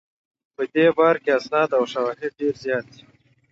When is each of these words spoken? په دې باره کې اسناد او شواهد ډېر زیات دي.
په 0.55 0.63
دې 0.73 0.87
باره 0.97 1.19
کې 1.23 1.31
اسناد 1.39 1.69
او 1.77 1.83
شواهد 1.93 2.31
ډېر 2.39 2.53
زیات 2.63 2.85
دي. 2.93 3.03